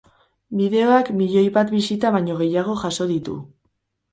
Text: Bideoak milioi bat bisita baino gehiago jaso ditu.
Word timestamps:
Bideoak 0.61 1.11
milioi 1.19 1.45
bat 1.59 1.73
bisita 1.75 2.13
baino 2.17 2.41
gehiago 2.41 2.77
jaso 2.87 3.09
ditu. 3.13 3.37